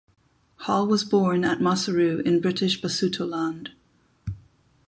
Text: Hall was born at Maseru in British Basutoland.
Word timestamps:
Hall 0.61 0.87
was 0.87 1.03
born 1.03 1.45
at 1.45 1.59
Maseru 1.59 2.23
in 2.25 2.41
British 2.41 2.81
Basutoland. 2.81 3.69